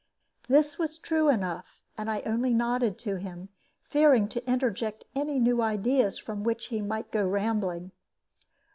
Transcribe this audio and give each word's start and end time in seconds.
This 0.49 0.79
was 0.79 0.97
true 0.97 1.29
enough; 1.29 1.83
and 1.95 2.09
I 2.09 2.21
only 2.21 2.55
nodded 2.55 2.97
to 2.97 3.17
him, 3.17 3.49
fearing 3.83 4.27
to 4.29 4.43
interject 4.51 5.03
any 5.13 5.37
new 5.37 5.61
ideas 5.61 6.17
from 6.17 6.43
which 6.43 6.69
he 6.69 6.81
might 6.81 7.11
go 7.11 7.23
rambling. 7.27 7.91